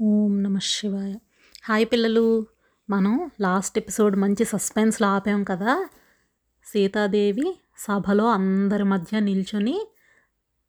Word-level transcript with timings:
ఓం 0.00 0.42
నమ 0.42 0.58
శివాయ. 0.58 1.14
హాయ్ 1.64 1.86
పిల్లలు. 1.86 2.46
మనం 2.90 3.30
లాస్ట్ 3.40 3.78
ఎపిసోడ్ 3.78 4.16
మంచి 4.16 4.44
సస్పెన్స్లో 4.44 5.08
ఆపాం 5.08 5.44
కదా? 5.44 5.88
సీతాదేవి 6.64 7.60
సభలో 7.78 8.26
అందరి 8.30 8.84
మధ్య 8.84 9.20
నిల్చొని 9.20 9.88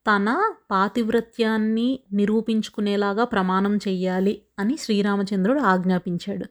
తన 0.07 0.53
పాతివ్రత్యాన్ని 0.71 1.99
నిరూపించుకునేలాగా 2.13 3.23
ప్రమాణం 3.23 3.77
చెయ్యాలి 3.77 4.41
అని 4.59 4.77
శ్రీరామచంద్రుడు 4.77 5.59
ఆజ్ఞాపించాడు. 5.59 6.45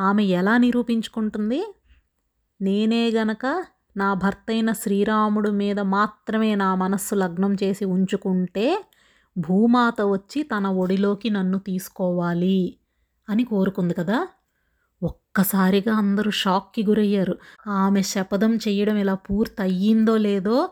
ఆమె 0.00 0.24
ఎలా 0.24 0.58
నిరూపించుకుంటుంది? 0.58 1.74
నేనే 2.60 3.10
గనక 3.10 3.64
నా 3.96 4.14
భర్తైన 4.14 4.72
శ్రీరాముడు 4.72 5.50
మీద 5.50 5.80
మాత్రమే 5.80 6.54
నా 6.54 6.74
మనస్సు 6.74 7.14
లగ్నం 7.14 7.54
చేసి 7.54 7.84
ఉంచుకుంటే 7.84 8.84
భూమాత 9.38 10.02
వచ్చి 10.02 10.42
తన 10.42 10.66
ఒడిలోకి 10.66 11.30
నన్ను 11.30 11.58
తీసుకోవాలి 11.58 12.76
అని 13.28 13.44
కోరుకుంది 13.44 13.94
కదా. 13.94 14.28
ఒక్కసారిగా 15.02 15.94
అందరూ 15.94 16.30
షాక్కి 16.30 16.82
గురయ్యారు. 16.86 17.38
ఆమె 17.66 18.02
శపథం 18.02 18.56
చేయడం 18.56 18.96
ఇలా 18.96 19.14
పూర్తయ్యిందో 19.14 20.16
లేదో 20.16 20.68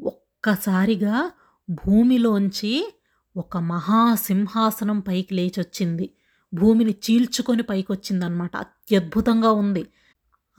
ఒక్కసారిగా 0.00 1.30
భూమిలోంచి 1.70 2.94
ఒక 3.36 3.56
మహాసింహాసనం 3.56 5.00
పైకి 5.00 5.34
లేచొచ్చింది. 5.34 6.10
భూమిని 6.54 6.90
చీల్చుకొని 6.90 7.62
పైకొచ్చిందనమాట 7.62 8.56
అత్యద్భుతంగా 8.56 9.52
ఉంది. 9.52 9.86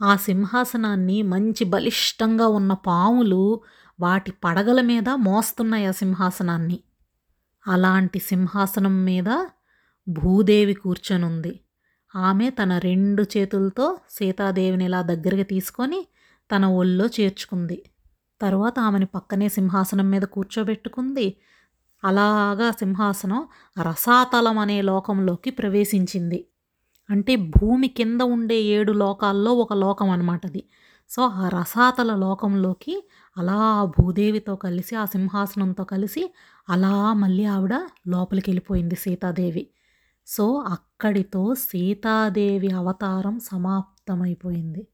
ఆ 0.02 0.16
సింహాసనాన్ని 0.16 1.22
మంచి 1.22 1.64
బలిష్టంగా 1.64 2.48
ఉన్న 2.48 2.72
పాములు 2.72 3.60
వాటి 4.00 4.32
పడగల 4.44 4.80
మీద 4.80 5.08
మోస్తున్నాయి 5.08 5.86
ఆ 5.86 5.90
సింహాసనాన్ని. 5.90 6.80
అలాంటి 7.66 8.18
సింహాసనం 8.18 9.04
మీద 9.04 9.46
భూదేవి 10.08 10.74
కూర్చొనుంది. 10.74 11.60
ఆమె 12.16 12.50
తన 12.50 12.78
రెండు 12.78 13.22
చేతులతో 13.22 13.98
సీతాదేవిని 14.10 14.84
ఇలా 14.84 15.02
దగ్గరికి 15.02 15.42
తీసుకొని 15.42 16.06
తన 16.56 16.64
ఒళ్ళో 16.66 17.06
చేర్చుకుంది. 17.06 17.82
తర్వాత 18.40 18.78
ఆమెని 18.78 19.06
పక్కనే 19.06 19.48
సింహాసనం 19.48 20.10
మీద 20.10 20.22
కూర్చోబెట్టుకుంది. 20.22 21.36
అలాగా 22.04 22.70
సింహాసనం 22.70 23.46
రసాతలం 23.82 24.58
అనే 24.58 24.82
లోకంలోకి 24.82 25.50
ప్రవేశించింది. 25.50 26.46
అంటే 27.10 27.36
భూమి 27.36 27.88
కింద 27.88 28.20
ఉండే 28.20 28.62
ఏడు 28.62 28.92
లోకాల్లో 28.92 29.52
ఒక 29.52 29.72
లోకం 29.72 30.10
అనమాట 30.10 30.46
అది. 30.46 30.64
సో 31.10 31.22
ఆ 31.22 31.48
రసాతల 31.48 32.16
లోకంలోకి 32.16 33.08
అలా 33.38 33.84
భూదేవితో 33.84 34.56
కలిసి 34.56 34.96
ఆ 34.96 35.04
సింహాసనంతో 35.04 35.84
కలిసి 35.84 36.34
అలా 36.68 37.12
మళ్ళీ 37.12 37.44
ఆవిడ 37.44 37.74
లోపలికి 38.08 38.50
వెళ్ళిపోయింది 38.50 38.94
సీతాదేవి. 38.94 39.70
సో 40.26 40.54
అక్కడితో 40.54 41.54
సీతాదేవి 41.54 42.70
అవతారం 42.70 43.40
సమాప్తమైపోయింది. 43.40 44.86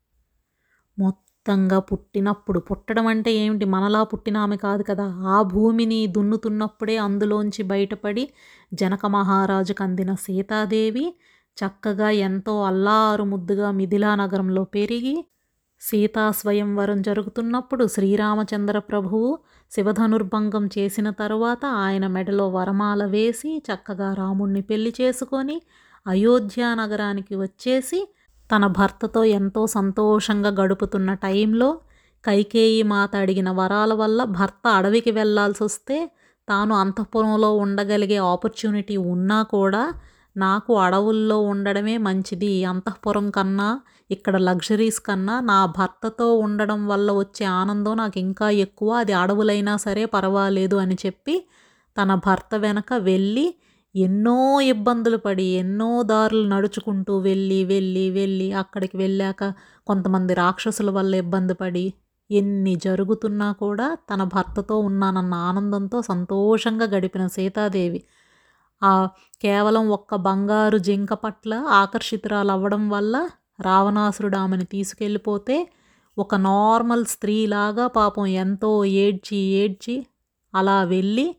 మొత్తంగా 0.98 1.78
పుట్టినప్పుడు 1.78 2.60
పుట్టడం 2.60 3.06
అంటే 3.06 3.32
ఏమిటి? 3.32 3.64
మనలా 3.64 4.02
పుట్టిన 4.02 4.36
ఆమె 4.36 4.56
కాదు 4.56 4.82
కదా. 4.82 5.04
ఆ 5.04 5.42
భూమిని 5.42 6.06
దున్నుతున్నప్పుడే 6.06 6.96
అందులోంచి 6.96 7.62
బయటపడి 7.62 8.30
జనక 8.74 9.06
మహారాజుకు 9.06 9.82
అందిన 9.82 10.14
సీతాదేవి 10.14 11.14
చక్కగా 11.58 12.10
ఎంతో 12.10 12.62
అల్లారు 12.62 13.24
ముద్దుగా 13.24 13.70
మిథిలా 13.70 14.14
నగరంలో 14.14 14.64
పెరిగి 14.64 15.26
సీతా 15.82 16.24
స్వయంవరం 16.30 16.98
జరుగుతున్నప్పుడు 17.02 17.84
శ్రీరామచంద్ర 17.86 18.78
ప్రభువు 18.88 19.28
శివధనుర్భంగం 19.72 20.64
చేసిన 20.78 21.08
తరువాత 21.18 21.64
ఆయన 21.80 22.04
మెడలో 22.06 22.46
వరమాల 22.48 23.02
వేసి 23.06 23.50
చక్కగా 23.66 24.08
రాముణ్ణి 24.12 24.62
పెళ్ళి 24.62 24.92
చేసుకొని 25.00 25.56
అయోధ్య 26.06 26.62
నగరానికి 26.74 27.34
వచ్చేసి 27.36 28.00
తన 28.50 28.66
భర్తతో 28.76 29.22
ఎంతో 29.32 29.62
సంతోషంగా 29.68 30.50
గడుపుతున్న 30.60 31.10
టైంలో 31.22 31.70
కైకేయి 32.24 32.80
మాత 32.82 33.12
అడిగిన 33.16 33.48
వరాల 33.50 33.92
వల్ల 33.94 34.20
భర్త 34.32 34.68
అడవికి 34.76 35.10
వెళ్ళాల్సి 35.10 35.62
వస్తే 35.64 35.98
తాను 36.48 36.74
అంతఃపురంలో 36.74 37.50
ఉండగలిగే 37.56 38.18
ఆపర్చునిటీ 38.26 38.96
ఉన్నా 39.12 39.38
కూడా 39.52 39.82
నాకు 40.36 40.72
అడవుల్లో 40.78 41.38
ఉండడమే 41.44 41.94
మంచిది 41.98 42.52
అంతఃపురం 42.64 43.26
కన్నా 43.30 43.68
ఇక్కడ 44.10 44.36
లగ్జరీస్ 44.38 45.00
కన్నా 45.00 45.40
నా 45.40 45.58
భర్తతో 45.78 46.26
ఉండడం 46.34 46.80
వల్ల 46.88 47.08
వచ్చే 47.12 47.44
ఆనందం 47.52 47.96
నాకు 47.96 48.18
ఇంకా 48.18 48.46
ఎక్కువ. 48.58 48.90
అది 48.94 49.12
అడవులైనా 49.12 49.74
సరే 49.76 50.04
పర్వాలేదు 50.06 50.76
అని 50.76 50.96
చెప్పి 51.06 51.34
తన 51.96 52.14
భర్త 52.26 52.54
వెనక 52.56 52.92
వెళ్ళి 53.02 53.46
ఎన్నో 53.94 54.36
ఇబ్బందులు 54.70 55.16
పడి 55.16 55.46
ఎన్నో 55.54 56.02
దారులు 56.02 56.44
నడుచుకుంటూ 56.48 57.14
వెళ్ళి 57.18 57.64
వెళ్ళి 57.64 58.10
వెళ్ళి 58.10 58.48
అక్కడికి 58.52 58.96
వెళ్ళాక 58.96 59.44
కొంతమంది 59.86 60.32
రాక్షసుల 60.34 60.90
వల్ల 60.90 61.14
ఇబ్బంది 61.14 61.54
పడి 61.54 61.84
ఎన్ని 62.30 62.74
జరుగుతున్నా 62.76 63.48
కూడా 63.52 63.86
తన 64.10 64.22
భర్తతో 64.24 64.76
ఉన్నానన్న 64.78 65.34
ఆనందంతో 65.34 65.98
సంతోషంగా 66.02 66.86
గడిపిన 66.86 67.26
సీతాదేవి 67.26 68.00
ఆ 68.82 68.92
కేవలం 69.40 69.84
ఒక్క 69.88 70.14
బంగారు 70.20 70.78
జింక 70.78 71.12
పట్ల 71.14 71.54
ఆకర్షితురాలు 71.72 72.52
అవ్వడం 72.52 72.82
వల్ల 72.88 73.14
రావణాసురుడు 73.60 74.36
ఆమెను 74.36 74.64
తీసుకెళ్ళిపోతే 74.64 75.70
ఒక 76.18 76.34
నార్మల్ 76.34 77.04
స్త్రీలాగా 77.04 77.86
పాపం 77.86 78.26
ఎంతో 78.26 78.84
ఏడ్చి 78.84 79.36
ఏడ్చి 79.36 80.06
అలా 80.54 80.84
వెళ్ళి 80.84 81.36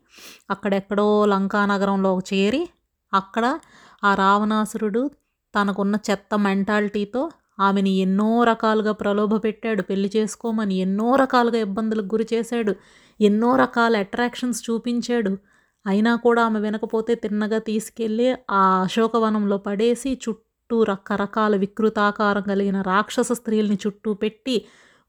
అక్కడెక్కడో 0.50 1.26
లంకానగరంలో 1.26 2.18
చేరి 2.18 2.68
అక్కడ 3.12 3.58
ఆ 4.04 4.14
రావణాసురుడు 4.14 5.10
తనకున్న 5.54 5.96
చెత్త 6.10 6.34
మెంటాలిటీతో 6.36 7.30
ఆమెని 7.60 7.90
ఎన్నో 7.90 8.44
రకాలుగా 8.44 8.92
ప్రలోభ 8.92 9.34
పెట్టాడు. 9.44 9.82
పెళ్ళి 9.82 10.10
చేసుకోమని 10.16 10.74
ఎన్నో 10.74 11.16
రకాలుగా 11.16 11.58
ఇబ్బందులకు 11.58 12.06
గురి 12.06 12.26
చేశాడు. 12.32 12.74
ఎన్నో 13.20 13.56
రకాల 13.56 13.96
అట్రాక్షన్స్ 13.96 14.70
చూపించాడు. 14.70 15.38
అయినా 15.86 16.16
కూడా 16.16 16.44
ఆమె 16.44 16.60
వినకపోతే 16.60 17.14
తిన్నగా 17.14 17.58
తీసుకెళ్ళి 17.58 18.34
ఆ 18.50 18.80
అశోకవనంలో 18.82 19.58
పడేసి 19.58 20.10
చుట్టూ 20.14 20.49
చుట్టూ 20.72 20.82
రకరకాల 20.84 21.54
వికృతాకారం 21.56 22.42
కలిగిన 22.42 22.78
రాక్షస 22.82 23.30
స్త్రీల్ని 23.32 23.76
చుట్టూ 23.76 24.10
పెట్టి 24.14 24.54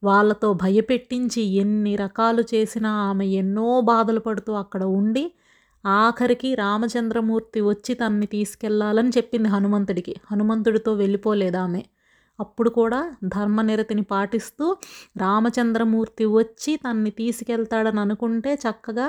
వాళ్ళతో 0.03 0.47
భయపెట్టించి 0.53 1.41
ఎన్ని 1.55 1.93
రకాలు 1.95 2.43
చేసినా 2.51 2.91
ఆమె 3.09 3.25
ఎన్నో 3.35 3.67
బాధలు 3.81 4.19
పడుతూ 4.19 4.51
అక్కడ 4.53 4.83
ఉండి 4.93 5.23
ఆఖరికి 5.83 6.49
రామచంద్రమూర్తి 6.55 7.59
వచ్చి 7.63 7.93
తనని 7.93 8.27
తీసుకెళ్ళాలని 8.27 9.11
చెప్పింది 9.17 9.49
హనుమంతుడికి. 9.49 10.15
హనుమంతుడితో 10.31 10.93
వెళ్ళిపోలేదు 10.93 11.57
ఆమె. 11.57 11.83
అప్పుడు 12.39 12.71
కూడా 12.71 12.99
ధర్మనిరతిని 13.27 14.05
పాటిస్తూ 14.11 14.65
రామచంద్రమూర్తి 15.17 16.25
వచ్చి 16.33 16.73
తన్ని 16.85 17.11
తీసుకెళ్తాడని 17.19 17.99
అనుకుంటే 17.99 18.53
చక్కగా 18.65 19.07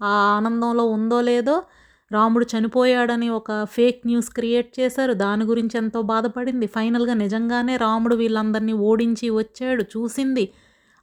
ఆ 0.00 0.12
ఆనందంలో 0.36 0.86
ఉందో 0.90 1.20
లేదో 1.22 1.56
రాముడు 2.12 2.46
చనిపోయాడని 2.58 3.28
ఒక 3.30 3.64
ఫేక్ 3.64 4.06
న్యూస్ 4.06 4.30
క్రియేట్ 4.30 4.80
చేశారు. 4.80 5.12
దాని 5.12 5.44
గురించి 5.44 5.76
ఎంతో 5.76 6.02
బాధపడింది. 6.02 6.66
ఫైనల్గా 6.66 7.14
నిజంగానే 7.14 7.76
రాముడు 7.76 8.16
వీళ్ళందరినీ 8.16 8.72
ఓడించి 8.72 9.30
వచ్చాడు. 9.30 9.82
చూసింది. 9.82 10.52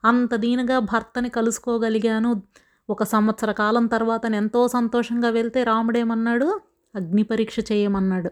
అంత 0.06 0.36
దీనిగా 0.36 0.80
భర్తని 0.80 1.30
కలుసుకోగలిగాను. 1.30 2.42
ఒక 2.90 3.03
సంవత్సర 3.03 3.52
కాలం 3.52 3.88
తర్వాత 3.88 4.25
ఎంతో 4.25 4.68
సంతోషంగా 4.68 5.30
వెళ్తే 5.30 5.64
రాముడేమన్నాడు? 5.64 6.59
అగ్ని 6.96 7.24
పరీక్ష 7.24 7.59
చేయమన్నాడు. 7.72 8.31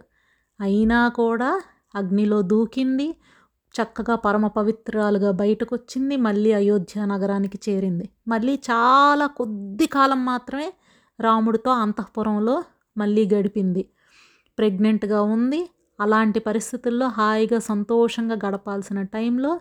అయినా 0.62 1.08
కూడా 1.08 1.62
అగ్నిలో 1.96 2.42
దూకింది. 2.42 3.16
చక్కగా 3.76 4.16
పరమ 4.16 4.48
పవిత్రాలుగా 4.48 5.32
బయటకు 5.32 5.76
వచ్చింది 5.76 6.18
మళ్ళీ 6.18 6.54
అయోధ్య 6.54 7.06
నగరానికి 7.06 7.60
చేరింది. 7.70 8.10
మళ్ళీ 8.28 8.56
చాలా 8.56 9.26
కొద్ది 9.26 9.86
కాలం 9.86 10.26
మాత్రమే 10.26 10.74
రాముడితో 11.20 11.72
అంతఃపురంలో 11.72 12.64
మళ్ళీ 12.98 13.30
గడిపింది. 13.34 13.84
ప్రెగ్నెంట్గా 14.58 15.22
ఉంది. 15.22 15.62
అలాంటి 16.00 16.40
పరిస్థితుల్లో 16.40 17.08
హాయిగా 17.08 17.60
సంతోషంగా 17.60 18.36
గడపాల్సిన 18.46 19.02
టైంలో 19.02 19.52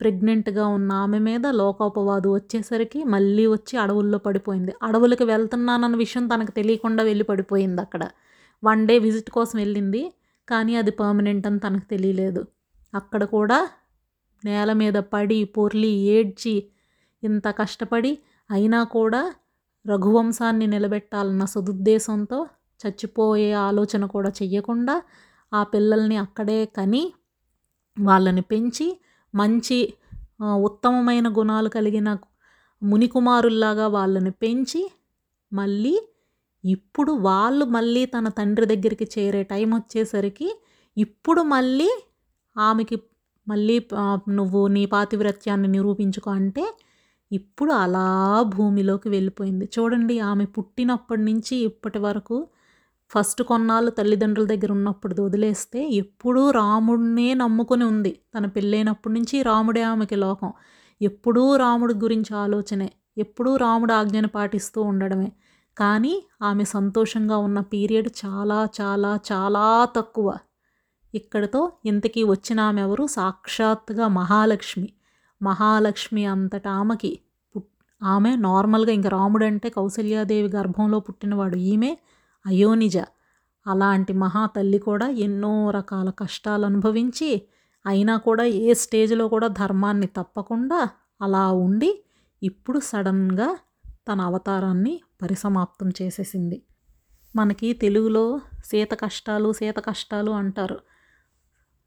ప్రెగ్నెంట్గా 0.00 0.66
ఉన్న 0.66 0.92
ఆమె 0.92 1.18
మీద 1.18 1.46
లోకోపవాదు 1.46 2.34
వచ్చేసరికి 2.34 3.04
మళ్ళీ 3.04 3.46
వచ్చి 3.46 3.78
అడవుల్లో 3.78 4.18
పడిపోయింది. 4.18 4.72
అడవులకు 4.82 5.24
వెళ్తున్నానన్న 5.24 5.96
విషయం 5.96 6.26
తనకు 6.26 6.50
తెలియకుండా 6.50 7.02
వెళ్ళి 7.02 7.24
పడిపోయింది 7.24 7.80
అక్కడ. 7.80 8.02
వన్ 8.64 8.86
డే 8.86 8.98
విజిట్ 8.98 9.30
కోసం 9.30 9.58
వెళ్ళింది 9.58 10.02
కానీ 10.48 10.74
అది 10.76 10.90
పర్మనెంట్ 10.90 11.46
అని 11.46 11.58
తనకు 11.58 11.86
తెలియలేదు. 11.90 12.42
అక్కడ 12.94 13.24
కూడా 13.24 13.68
నేల 14.44 14.72
మీద 14.72 14.94
పడి 14.94 15.44
పొర్లి 15.44 15.88
ఏడ్చి 15.88 16.54
ఇంత 17.22 17.48
కష్టపడి 17.48 18.18
అయినా 18.50 18.84
కూడా 18.84 19.22
రఘువంశాన్ని 19.86 20.66
నిలబెట్టాలన్న 20.66 21.44
సదుద్దేశంతో 21.44 22.38
చచ్చిపోయే 22.80 23.50
ఆలోచన 23.60 24.04
కూడా 24.06 24.30
చెయ్యకుండా 24.30 24.94
ఆ 25.52 25.60
పిల్లల్ని 25.64 26.16
అక్కడే 26.16 26.58
కని 26.76 27.02
వాళ్ళని 27.96 28.42
పెంచి 28.42 28.86
మంచి 29.34 29.78
ఉత్తమమైన 30.64 31.26
గుణాలు 31.38 31.68
కలిగిన 31.68 32.08
మునికుమారుల్లాగా 32.82 33.86
వాళ్ళని 33.88 34.32
పెంచి 34.42 34.82
మళ్ళీ 35.52 35.94
ఇప్పుడు 36.64 37.12
వాళ్ళు 37.20 37.64
మళ్ళీ 37.66 38.02
తన 38.06 38.28
తండ్రి 38.28 38.66
దగ్గరికి 38.66 39.06
చేరే 39.18 39.42
టైం 39.42 39.68
వచ్చేసరికి 39.74 40.48
ఇప్పుడు 40.96 41.40
మళ్ళీ 41.46 41.90
ఆమెకి 42.56 42.96
మళ్ళీ 43.46 43.76
నువ్వు 44.30 44.60
నీ 44.66 44.82
పాతివ్రత్యాన్ని 44.86 45.68
నిరూపించుకో 45.68 46.30
అంటే 46.30 46.64
ఇప్పుడు 47.32 47.72
అలా 47.72 48.42
భూమిలోకి 48.42 49.08
వెళ్ళిపోయింది. 49.08 49.68
చూడండి 49.78 50.20
ఆమె 50.20 50.44
పుట్టినప్పటి 50.44 51.22
నుంచి 51.22 51.56
ఇప్పటి 51.56 51.98
వరకు 51.98 52.48
ఫస్ట్ 53.10 53.42
కొన్నాళ్ళు 53.42 53.90
తల్లిదండ్రుల 53.90 54.46
దగ్గర 54.46 54.72
ఉన్నప్పుడు 54.72 55.22
వదిలేస్తే 55.22 55.88
ఎప్పుడూ 55.90 56.50
రాముడినే 56.50 57.34
నమ్ముకొని 57.34 57.84
ఉంది. 57.84 58.20
తన 58.34 58.46
పెళ్ళైనప్పటి 58.46 59.14
నుంచి 59.14 59.42
రాముడే 59.42 59.82
ఆమెకి 59.82 60.16
లోకం. 60.16 60.52
ఎప్పుడూ 61.02 61.56
రాముడి 61.56 61.94
గురించి 61.94 62.36
ఆలోచనే 62.36 62.92
ఎప్పుడూ 63.18 63.56
రాముడు 63.56 63.92
ఆజ్ఞను 63.92 64.28
పాటిస్తూ 64.28 64.82
ఉండడమే. 64.82 65.32
కానీ 65.76 66.14
ఆమె 66.42 66.64
సంతోషంగా 66.64 67.36
ఉన్న 67.36 67.60
పీరియడ్ 67.60 68.08
చాలా 68.26 68.68
చాలా 68.80 69.18
చాలా 69.32 69.84
తక్కువ. 69.96 70.38
ఇక్కడితో 71.14 71.72
ఇంతకీ 71.84 72.24
వచ్చిన 72.24 72.60
ఆమె 72.60 72.82
ఎవరు? 72.82 73.06
సాక్షాత్తుగా 73.06 74.08
మహాలక్ష్మి. 74.08 74.88
మహాలక్ష్మి 75.42 76.24
అంతటా 76.24 76.70
ఆమెకి 76.70 77.18
ఆమె 78.02 78.36
నార్మల్గా 78.36 78.92
ఇంకా 78.92 79.08
రాముడు 79.08 79.44
అంటే 79.44 79.68
కౌసల్యాదేవి 79.68 80.48
గర్భంలో 80.56 81.00
పుట్టినవాడు 81.00 81.56
ఈమె 81.56 81.98
అయోనిజ. 82.46 82.98
అలాంటి 83.66 84.12
మహా 84.12 84.46
తల్లి 84.46 84.78
కూడా 84.78 85.08
ఎన్నో 85.08 85.70
రకాల 85.70 86.10
కష్టాలు 86.10 86.66
అనుభవించి 86.66 87.42
అయినా 87.86 88.16
కూడా 88.16 88.44
ఏ 88.44 88.74
స్టేజ్లో 88.74 89.28
కూడా 89.28 89.46
ధర్మాన్ని 89.46 90.06
తప్పకుండా 90.06 90.88
అలా 91.22 91.52
ఉండి 91.52 92.04
ఇప్పుడు 92.42 92.80
సడన్గా 92.80 93.58
తన 94.12 94.20
అవతారాన్ని 94.20 95.00
పరిసమాప్తం 95.22 95.92
చేసేసింది. 96.02 96.62
మనకి 97.36 97.72
తెలుగులో 97.72 98.40
సీత 98.64 98.92
కష్టాలు 98.94 99.52
సీత 99.52 99.78
కష్టాలు 99.78 100.30
అంటారు. 100.30 100.80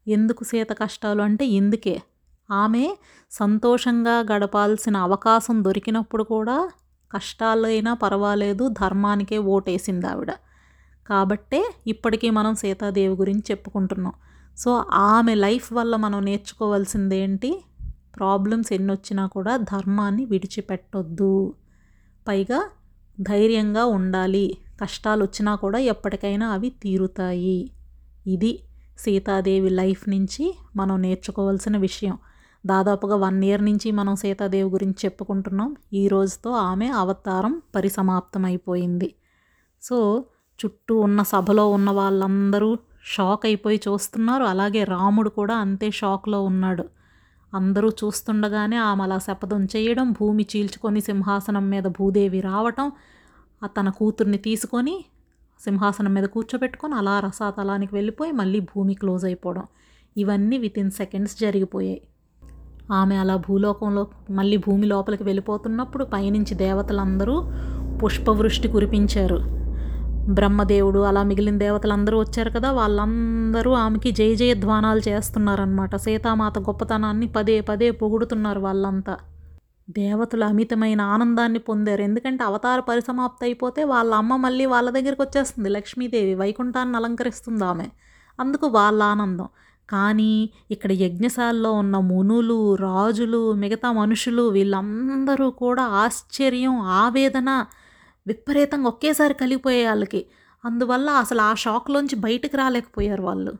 ఎందుకు 0.08 0.44
సీత 0.44 0.72
కష్టాలు 0.72 1.22
అంటే 1.22 1.44
ఎందుకే? 1.44 2.02
ఆమె 2.50 2.96
సంతోషంగా 3.30 4.20
గడపాల్సిన 4.34 4.96
అవకాశం 4.96 5.64
దొరికినప్పుడు 5.64 6.22
కూడా 6.22 6.70
కష్టాలైనా 7.12 7.94
పర్వాలేదు 7.94 8.68
ధర్మానికే 8.68 9.38
ఓటేసింది 9.38 10.06
ఆవిడ. 10.06 10.30
కాబట్టే 11.08 11.74
ఇప్పటికీ 11.86 12.30
మనం 12.30 12.54
సీతాదేవి 12.54 13.14
గురించి 13.14 13.42
చెప్పుకుంటున్నాం. 13.50 14.12
సో 14.56 14.84
ఆమె 14.90 15.34
లైఫ్ 15.34 15.72
వల్ల 15.72 15.96
మనం 15.96 16.24
నేర్చుకోవాల్సింది 16.24 17.16
ఏంటి 17.16 17.64
ప్రాబ్లమ్స్ 18.16 18.72
ఎన్ని 18.72 18.92
వచ్చినా 18.92 19.26
కూడా 19.26 19.56
ధర్మాన్ని 19.56 20.24
విడిచిపెట్టొద్దు. 20.24 21.54
పైగా 22.28 22.64
ధైర్యంగా 23.20 23.84
ఉండాలి. 23.84 24.56
కష్టాలు 24.82 25.22
వచ్చినా 25.22 25.54
కూడా 25.54 25.78
ఎప్పటికైనా 25.78 26.48
అవి 26.48 26.68
తీరుతాయి. 26.82 27.70
ఇది 28.26 28.60
సీతాదేవి 28.98 29.70
లైఫ్ 29.70 30.08
నుంచి 30.08 30.58
మనం 30.76 31.02
నేర్చుకోవాల్సిన 31.02 31.76
విషయం. 31.76 32.18
దాదాపుగా 32.66 33.16
వన్ 33.16 33.44
ఇయర్ 33.44 33.64
నుంచి 33.64 33.90
మనం 33.90 34.16
సీతాదేవి 34.16 34.70
గురించి 34.70 34.98
చెప్పుకుంటున్నాం. 35.04 35.76
ఈ 35.92 36.08
రోజుతో 36.08 36.50
ఆమె 36.50 36.88
అవతారం 37.02 37.62
పరిసమాప్తం 37.74 38.44
అయిపోయింది 38.44 39.14
సో 39.82 40.24
చుట్టూ 40.58 40.94
ఉన్న 41.00 41.22
సభలో 41.22 41.70
ఉన్న 41.70 41.90
వాళ్ళందరూ 41.90 42.78
షాక్ 43.04 43.46
అయిపోయి 43.46 43.80
చూస్తున్నారు. 43.88 44.44
అలాగే 44.44 44.84
రాముడు 44.84 45.28
కూడా 45.28 45.54
అంతే 45.56 45.90
షాక్లో 45.90 46.42
ఉన్నాడు. 46.42 46.84
అందరూ 47.54 47.88
చూస్తుండగానే 47.88 48.76
ఆమె 48.76 49.02
అలా 49.02 49.18
శపథం 49.18 49.64
చేయడం 49.64 50.12
భూమి 50.12 50.46
చీల్చుకొని 50.56 51.00
సింహాసనం 51.00 51.70
మీద 51.70 51.82
భూదేవి 51.82 52.40
రావటం 52.40 52.92
తన 53.76 53.88
కూతుర్ని 53.88 54.38
తీసుకొని 54.38 55.04
సింహాసనం 55.60 56.14
మీద 56.14 56.24
కూర్చోబెట్టుకొని 56.24 56.94
అలా 56.94 57.20
రసాతలానికి 57.20 57.94
వెళ్ళిపోయి 57.94 58.32
మళ్ళీ 58.32 58.60
భూమి 58.60 58.94
క్లోజ్ 58.94 59.24
అయిపోవడం. 59.24 59.66
ఇవన్నీ 60.16 60.58
విత్ 60.58 60.78
ఇన్ 60.78 60.90
సెకండ్స్ 60.90 61.40
జరిగిపోయాయి. 61.40 62.00
ఆమె 62.92 63.16
అలా 63.16 63.36
భూలోకంలో 63.36 64.06
మళ్ళీ 64.30 64.56
భూమి 64.56 64.86
లోపలికి 64.86 65.22
వెళ్ళిపోతున్నప్పుడు 65.22 66.04
పైనుంచి 66.04 66.54
దేవతలందరూ 66.54 67.44
పుష్పవృష్టి 68.04 68.68
కురిపించారు. 68.68 69.60
బ్రహ్మదేవుడు 70.28 70.98
అలా 70.98 71.22
మిగిలిన 71.22 71.58
దేవతలందరూ 71.58 72.20
వచ్చారు 72.20 72.50
కదా 72.50 72.72
వాళ్ళందరూ 72.72 73.72
ఆమెకి 73.72 74.10
జయ 74.10 74.34
జయధ్వానాలు 74.34 75.00
చేస్తున్నారనమాట 75.08 75.96
సీతామాత 75.96 76.58
గొప్పతనాన్ని 76.58 77.26
పదే 77.26 77.60
పదే 77.60 77.90
పొగుడుతున్నారు 77.90 78.60
వాళ్ళంతా. 78.60 79.16
దేవతలు 79.90 80.44
అమితమైన 80.44 81.00
ఆనందాన్ని 81.00 81.58
పొందారు. 81.58 82.02
ఎందుకంటే 82.02 82.44
అవతార 82.44 82.80
పరిసమాప్తి 82.80 83.44
అయిపోతే 83.44 83.84
వాళ్ళ 83.84 84.14
అమ్మ 84.14 84.36
మళ్ళీ 84.36 84.66
వాళ్ళ 84.66 84.90
దగ్గరికి 84.90 85.22
వచ్చేస్తుంది. 85.22 85.68
లక్ష్మీదేవి 85.68 86.34
వైకుంఠాన్ని 86.34 86.96
అలంకరిస్తుంది 86.96 87.64
ఆమె. 87.64 87.86
అందుకు 88.40 88.66
వాళ్ళ 88.66 89.02
ఆనందం. 89.02 89.48
కానీ 89.90 90.50
ఇక్కడ 90.70 90.92
యజ్ఞశాలలో 90.92 91.72
ఉన్న 91.72 91.96
మునులు 91.98 92.74
రాజులు 92.74 93.52
మిగతా 93.52 93.92
మనుషులు 93.92 94.42
వీళ్ళందరూ 94.48 95.50
కూడా 95.50 95.82
ఆశ్చర్యం 95.82 96.76
ఆవేదన 96.78 97.66
విపరీతంగా 98.26 98.88
ఒకేసారి 98.88 99.34
కలిగిపోయే 99.34 99.86
వాళ్ళకి. 99.86 100.26
అందువల్ల 100.64 101.10
అసలు 101.10 101.40
ఆ 101.40 101.54
షాక్లోంచి 101.54 102.16
బయటకు 102.16 102.56
రాలేకపోయారు 102.56 103.22
వాళ్ళు. 103.22 103.52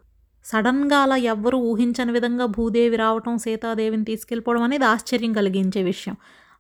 సడన్గా 0.45 0.99
అలా 0.99 1.17
ఎవ్వరూ 1.17 1.59
ఊహించని 1.59 2.13
విధంగా 2.13 2.47
భూదేవి 2.47 2.97
రావటం 2.97 3.39
సీతాదేవిని 3.39 4.05
తీసుకెళ్ళిపోవడం 4.05 4.63
అనేది 4.63 4.85
ఆశ్చర్యం 4.85 5.33
కలిగించే 5.33 5.83
విషయం. 5.83 6.17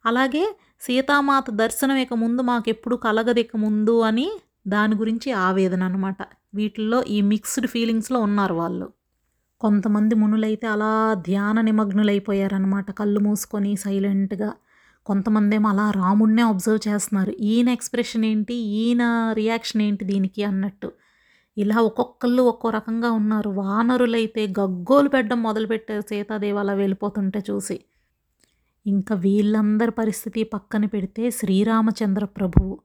అలాగే 0.06 0.44
సీతామాత 0.80 1.50
దర్శనం 1.50 1.96
ఇక 1.96 2.14
ముందు 2.14 2.42
మాకు 2.42 2.68
ఎప్పుడు 2.70 2.96
కలగదు 2.96 3.40
ఇక 3.40 3.56
ముందు 3.56 4.00
అని 4.00 4.28
దాని 4.68 4.94
గురించి 4.94 5.32
ఆవేదన 5.32 5.82
అనమాట 5.82 6.16
వీటిల్లో 6.54 7.02
ఈ 7.08 7.20
మిక్స్డ్ 7.20 7.66
ఫీలింగ్స్లో 7.66 8.20
ఉన్నారు 8.20 8.54
వాళ్ళు. 8.54 8.86
కొంతమంది 9.60 10.14
మునులైతే 10.14 10.66
అలా 10.66 11.14
ధ్యాన 11.14 11.60
నిమగ్నులైపోయారనమాట 11.60 12.90
కళ్ళు 12.90 13.20
మూసుకొని 13.20 13.76
సైలెంట్గా. 13.76 14.52
కొంతమంది 15.06 15.56
ఏమో 15.56 15.68
అలా 15.68 15.90
రాముడినే 15.90 16.42
అబ్జర్వ్ 16.42 16.88
చేస్తున్నారు. 16.88 17.30
ఈయన 17.30 17.68
ఎక్స్ప్రెషన్ 17.68 18.24
ఏంటి? 18.24 18.54
ఈయన 18.54 19.02
రియాక్షన్ 19.32 19.82
ఏంటి 19.82 20.04
దీనికి 20.04 20.44
అన్నట్టు. 20.44 20.92
ఇలా 21.56 21.76
ఒక్కొక్కళ్ళు 21.80 22.42
ఒక్కో 22.42 22.70
రకంగా 22.70 23.10
ఉన్నారు. 23.10 23.50
వానరులైతే 23.50 24.46
గగ్గోలు 24.60 25.08
పెట్టడం 25.08 25.42
మొదలుపెట్టారు 25.42 26.00
సీతాదేవి 26.00 26.58
అలా 26.58 26.72
వెళ్ళిపోతుంటే 26.72 27.42
చూసి. 27.50 27.80
ఇంకా 28.86 29.14
వీళ్ళందరి 29.14 29.90
పరిస్థితి 29.90 30.44
పక్కన 30.44 30.84
పెడితే 30.86 31.30
శ్రీరామచంద్ర 31.30 32.24
ప్రభువు. 32.24 32.80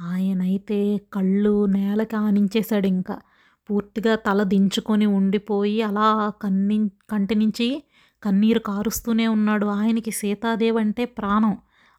ఆయనైతే 0.00 1.00
కళ్ళు 1.12 1.66
నేలకి 1.66 2.16
ఆనించేశాడు 2.16 2.86
ఇంకా. 2.86 3.16
పూర్తిగా 3.70 4.14
తల 4.16 4.42
దించుకొని 4.42 5.06
ఉండిపోయి 5.18 5.82
అలా 5.82 6.08
కన్ని 6.42 6.78
కంటి 7.10 7.34
నుంచి 7.34 7.68
కన్నీరు 8.22 8.60
కారుస్తూనే 8.60 9.26
ఉన్నాడు. 9.26 9.66
ఆయనకి 9.66 10.10
సీతాదేవి 10.10 10.78
అంటే 10.78 11.04
ప్రాణం. 11.18 11.54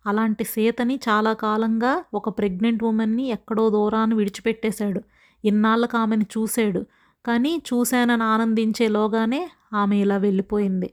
అలాంటి 0.06 0.44
సీతని 0.44 0.96
చాలా 1.10 1.34
కాలంగా 1.46 1.94
ఒక 2.14 2.30
ప్రెగ్నెంట్ 2.30 2.84
ఉమెన్ని 2.84 3.26
ఎక్కడో 3.30 3.70
దూరాన్ని 3.70 4.16
విడిచిపెట్టేశాడు. 4.16 5.02
ఇన్నాళ్ళకు 5.44 5.98
ఆమెను 5.98 6.26
చూశాడు. 6.36 6.82
కానీ 7.26 7.52
చూశానని 7.70 8.24
ఆనందించేలోగానే 8.24 9.42
ఆమె 9.74 9.96
ఇలా 9.98 10.18
వెళ్ళిపోయింది. 10.18 10.90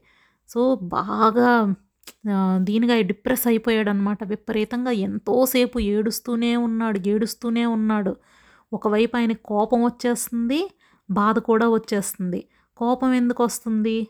సో 0.49 0.61
బాగా 0.75 1.49
దీనిగా 2.57 2.95
డిప్రెస్ 3.01 3.45
అయిపోయాడు 3.47 3.89
అనమాట 3.89 4.23
విపరీతంగా 4.23 4.91
ఎంతోసేపు 5.07 5.77
ఏడుస్తూనే 5.93 6.55
ఉన్నాడు 6.67 6.99
ఏడుస్తూనే 7.07 7.65
ఉన్నాడు. 7.65 8.13
ఒకవైపు 8.73 9.17
ఆయన 9.17 9.33
కోపం 9.33 9.83
వచ్చేస్తుంది 9.83 10.59
బాధ 11.11 11.39
కూడా 11.39 11.69
వచ్చేస్తుంది. 11.69 12.47
కోపం 12.77 13.13
ఎందుకు 13.13 13.43
వస్తుంది? 13.43 14.07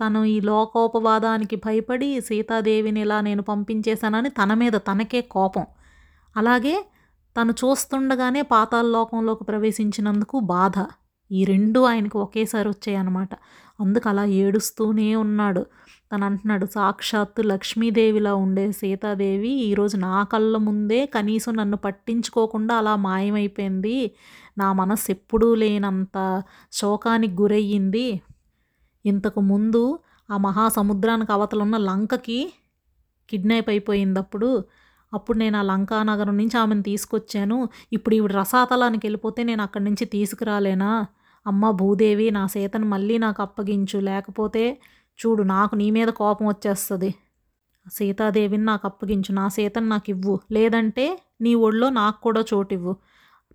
తను 0.00 0.24
ఈ 0.24 0.40
లోకోపవాదానికి 0.40 1.56
భయపడి 1.56 2.20
సీతాదేవిని 2.20 3.00
ఇలా 3.00 3.20
నేను 3.20 3.42
పంపించేశానని 3.42 4.30
తన 4.30 4.54
మీద 4.54 4.72
తనకే 4.72 5.20
కోపం. 5.20 5.66
అలాగే 6.36 6.84
తను 7.36 7.52
చూస్తుండగానే 7.52 8.42
పాతాల 8.42 8.86
లోకంలోకి 8.86 9.44
ప్రవేశించినందుకు 9.44 10.40
బాధ. 10.40 10.86
ఈ 11.30 11.44
రెండు 11.44 11.80
ఆయనకు 11.80 12.18
ఒకేసారి 12.22 12.68
వచ్చాయన్నమాట. 12.68 13.28
అందుకు 13.78 14.08
అలా 14.08 14.24
ఏడుస్తూనే 14.24 15.14
ఉన్నాడు. 15.14 15.62
తను 16.12 16.24
అంటున్నాడు 16.24 16.66
సాక్షాత్తు 16.66 17.42
లక్ష్మీదేవిలా 17.42 18.34
ఉండే 18.34 18.72
సీతాదేవి 18.72 19.52
ఈరోజు 19.62 19.96
నా 19.96 20.22
కళ్ళ 20.24 20.56
ముందే 20.58 21.06
కనీసం 21.06 21.54
నన్ను 21.54 21.76
పట్టించుకోకుండా 21.76 22.74
అలా 22.76 22.96
మాయమైపోయింది. 22.96 23.96
నా 24.58 24.68
మనస్సు 24.72 25.10
ఎప్పుడూ 25.10 25.54
లేనంత 25.54 26.16
శోకానికి 26.72 27.34
గురయ్యింది. 27.42 28.06
ఇంతకు 29.04 29.40
ముందు 29.40 29.82
ఆ 30.28 30.36
మహాసముద్రానికి 30.38 31.32
అవతల 31.32 31.62
ఉన్న 31.62 31.76
లంకకి 31.76 32.40
కిడ్నాప్ 33.28 33.68
అయిపోయింది 33.68 34.18
అప్పుడు 34.18 34.50
అప్పుడు 35.12 35.38
నేను 35.38 35.56
ఆ 35.58 35.62
లంకా 35.62 35.98
నగరం 36.02 36.36
నుంచి 36.36 36.56
ఆమెను 36.58 36.82
తీసుకొచ్చాను. 36.82 37.58
ఇప్పుడు 37.92 38.14
ఈవిడ 38.14 38.32
రసాతలానికి 38.32 39.06
వెళ్ళిపోతే 39.06 39.42
నేను 39.42 39.62
అక్కడి 39.62 39.84
నుంచి 39.84 40.04
తీసుకురాలేనా? 40.06 40.90
అమ్మ 41.48 41.70
భూదేవి 41.70 42.30
నా 42.30 42.46
సీతను 42.46 42.86
మళ్ళీ 42.86 43.18
నాకు 43.18 43.42
అప్పగించు. 43.42 44.00
లేకపోతే 44.00 44.80
చూడు 45.20 45.42
నాకు 45.42 45.74
నీ 45.74 45.90
మీద 45.90 46.08
కోపం 46.08 46.46
వచ్చేస్తుంది. 46.46 47.14
సీతాదేవిని 47.92 48.64
నాకు 48.64 48.88
అప్పగించు. 48.88 49.32
నా 49.32 49.48
సీతను 49.48 49.86
నాకు 49.88 50.10
ఇవ్వు. 50.10 50.40
లేదంటే 50.52 51.22
నీ 51.40 51.54
ఒళ్ళో 51.54 51.90
నాకు 51.90 52.20
కూడా 52.20 52.44
చోటివ్వు. 52.54 52.96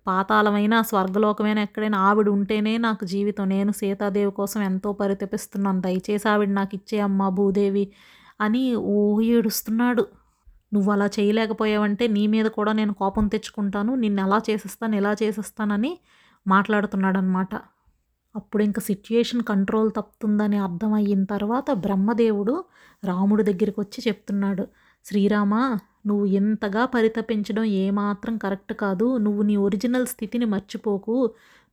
పాతాళమైన 0.06 0.80
స్వర్గలోకమైన 0.80 1.58
ఎక్కడైనా 1.58 1.98
ఆవిడ 1.98 2.28
ఉంటేనే 2.28 2.78
నాకు 2.78 3.04
జీవితం. 3.04 3.48
నేను 3.48 3.72
సీతాదేవి 3.72 4.32
కోసం 4.32 4.62
ఎంతో 4.62 4.92
పరితపిస్తున్నాను. 4.92 5.80
దయచేసి 5.80 6.28
ఆవిడ 6.28 6.48
నాకు 6.48 6.74
ఇచ్చే 6.74 7.00
అమ్మ 7.00 7.28
భూదేవి 7.28 7.92
అని 8.40 8.76
ఏడుస్తున్నాడు. 9.24 10.06
నువ్వు 10.74 10.92
అలా 10.92 11.06
చేయలేకపోయావంటే 11.06 12.06
నీ 12.06 12.26
మీద 12.26 12.46
కూడా 12.46 12.72
నేను 12.72 12.94
కోపం 12.94 13.28
తెచ్చుకుంటాను. 13.28 13.94
నిన్ను 13.94 14.22
ఎలా 14.22 14.40
చేసేస్తాను 14.50 14.96
ఎలా 14.96 15.12
చేసేస్తానని 15.22 15.98
మాట్లాడుతున్నాడనమాట 16.46 17.54
అప్పుడు 18.34 18.62
ఇంకా 18.62 18.80
సిచ్యుయేషన్ 18.82 19.42
కంట్రోల్ 19.42 19.90
తప్పుతుందని 19.96 20.58
అర్థమయ్యిన 20.58 21.24
తర్వాత 21.24 21.70
బ్రహ్మదేవుడు 21.74 22.54
రాముడి 23.04 23.42
దగ్గరికి 23.42 23.80
వచ్చి 23.80 24.00
చెప్తున్నాడు 24.08 24.64
శ్రీరామ 25.04 25.54
నువ్వు 26.06 26.26
ఎంతగా 26.26 26.84
పరితపించడం 26.86 27.64
ఏమాత్రం 27.64 28.36
కరెక్ట్ 28.36 28.72
కాదు. 28.72 29.16
నువ్వు 29.18 29.42
నీ 29.42 29.56
ఒరిజినల్ 29.56 30.06
స్థితిని 30.06 30.44
మర్చిపోకు. 30.44 31.16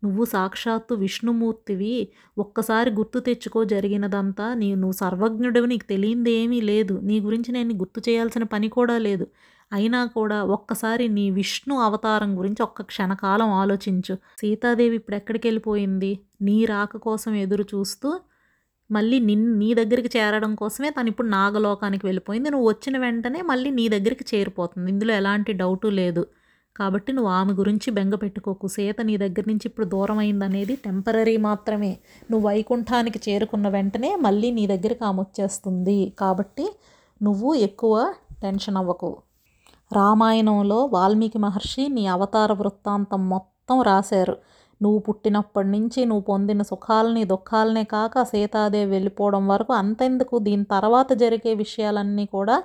నువ్వు 0.04 0.26
సాక్షాత్తు 0.26 0.94
విష్ణుమూర్తివి. 0.96 1.96
ఒక్కసారి 2.38 2.92
గుర్తు 2.92 3.20
తెచ్చుకో 3.20 3.64
జరిగినదంతా. 3.64 4.54
నీ 4.54 4.76
నువ్వు 4.76 4.92
సర్వజ్ఞుడివి. 4.92 5.68
నీకు 5.68 5.86
తెలియంది 5.90 6.32
ఏమీ 6.32 6.62
లేదు. 6.62 7.00
నీ 7.04 7.20
గురించి 7.20 7.52
నేను 7.52 7.74
గుర్తు 7.74 8.02
చేయాల్సిన 8.10 8.44
పని 8.44 8.70
కూడా 8.70 8.98
లేదు. 8.98 9.28
అయినా 9.74 10.06
కూడా 10.06 10.44
ఒక్కసారి 10.44 11.08
నీ 11.08 11.30
విష్ణు 11.32 11.76
అవతారం 11.80 12.38
గురించి 12.40 12.64
ఒక్క 12.64 12.82
క్షణకాలం 12.82 13.50
ఆలోచించు. 13.52 14.16
సీతాదేవి 14.42 14.96
ఇప్పుడు 14.96 15.16
ఎక్కడికి 15.16 15.48
వెళ్ళిపోయింది? 15.48 16.20
నీ 16.42 16.66
రాక 16.66 16.98
కోసం 16.98 17.34
ఎదురు 17.36 17.64
చూస్తూ 17.64 18.20
మళ్ళీ 18.92 19.20
నిన్ 19.20 19.60
నీ 19.60 19.74
దగ్గరికి 19.74 20.10
చేరడం 20.18 20.56
కోసమే 20.56 20.90
తను 20.90 21.08
ఇప్పుడు 21.08 21.28
నాగలోకానికి 21.28 22.06
వెళ్ళిపోయింది. 22.06 22.50
నువ్వు 22.50 22.70
వచ్చిన 22.70 22.98
వెంటనే 22.98 23.42
మళ్ళీ 23.42 23.70
నీ 23.70 23.90
దగ్గరికి 23.90 24.26
చేరిపోతుంది. 24.36 24.92
ఇందులో 24.92 25.14
ఎలాంటి 25.14 25.54
డౌటు 25.54 25.88
లేదు. 25.88 26.28
కాబట్టి 26.76 27.14
నువ్వు 27.14 27.32
ఆమె 27.32 27.54
గురించి 27.54 27.92
బెంగ 27.92 28.16
పెట్టుకోకు. 28.16 28.68
సీత 28.68 29.02
నీ 29.02 29.18
దగ్గర 29.18 29.44
నుంచి 29.48 29.66
ఇప్పుడు 29.66 29.86
దూరం 29.86 30.18
అయిందనేది 30.18 30.76
టెంపరీ 30.76 31.38
మాత్రమే. 31.38 31.98
నువ్వు 32.32 32.48
వైకుంఠానికి 32.50 33.20
చేరుకున్న 33.30 33.68
వెంటనే 33.68 34.16
మళ్ళీ 34.16 34.52
నీ 34.52 34.68
దగ్గరికి 34.68 35.04
ఆమె 35.04 35.22
వచ్చేస్తుంది. 35.22 36.14
కాబట్టి 36.20 36.68
నువ్వు 37.24 37.54
ఎక్కువ 37.54 38.14
టెన్షన్ 38.44 38.78
అవ్వకు. 38.78 39.12
రామాయణంలో 39.94 40.86
వాల్మీకి 40.86 41.38
మహర్షి 41.38 41.88
నీ 41.88 42.08
అవతార 42.08 42.54
వృత్తాంతం 42.54 43.30
మొత్తం 43.30 43.82
రాశారు. 43.82 44.38
నువ్వు 44.82 45.00
పుట్టినప్పటి 45.00 45.68
నుంచి 45.68 46.06
నువ్వు 46.06 46.22
పొందిన 46.22 46.62
సుఖాలని 46.62 47.24
దుఃఖాలనే 47.24 47.84
కాక 47.84 48.24
సీతాదేవి 48.24 48.92
వెళ్ళిపోవడం 48.92 49.48
వరకు 49.48 49.74
అంతెందుకు? 49.74 50.40
దీని 50.40 50.64
తర్వాత 50.64 51.14
జరిగే 51.14 51.54
విషయాలన్నీ 51.54 52.26
కూడా 52.26 52.64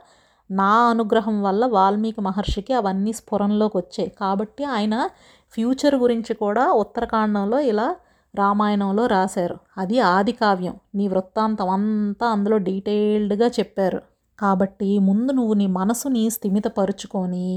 నా 0.50 0.70
అనుగ్రహం 0.90 1.42
వల్ల 1.42 1.66
వాల్మీకి 1.66 2.20
మహర్షికి 2.20 2.72
అవన్నీ 2.72 3.12
స్ఫురంలోకి 3.12 3.76
వచ్చాయి. 3.76 4.12
కాబట్టి 4.20 4.64
ఆయన 4.64 5.08
ఫ్యూచర్ 5.52 5.94
గురించి 5.94 6.34
కూడా 6.34 6.72
ఉత్తరకాండంలో 6.72 7.60
ఇలా 7.60 7.96
రామాయణంలో 8.34 9.06
రాశారు. 9.06 9.56
అది 9.78 10.00
ఆది 10.00 10.32
కావ్యం. 10.32 10.74
నీ 10.94 11.08
వృత్తాంతం 11.08 11.68
అంతా 11.68 12.26
అందులో 12.26 12.58
డీటెయిల్డ్గా 12.58 13.46
చెప్పారు. 13.48 14.00
కాబట్టి 14.38 14.98
ముందు 14.98 15.32
నువ్వు 15.32 15.54
నీ 15.54 15.66
మనసుని 15.66 16.30
స్థిమితపరుచుకొని 16.30 17.48